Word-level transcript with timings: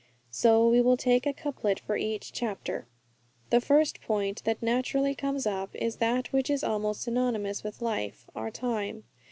So 0.31 0.67
we 0.67 0.81
will 0.81 0.97
take 0.97 1.27
a 1.27 1.31
couplet 1.31 1.79
for 1.79 1.95
each 1.95 2.33
chapter. 2.33 2.87
The 3.51 3.61
first 3.61 4.01
point 4.01 4.43
that 4.45 4.59
naturally 4.63 5.13
comes 5.13 5.45
up 5.45 5.75
is 5.75 5.97
that 5.97 6.33
which 6.33 6.49
is 6.49 6.63
almost 6.63 7.03
synonymous 7.03 7.63
with 7.63 7.83
life 7.83 8.25
our 8.35 8.49
time. 8.49 9.03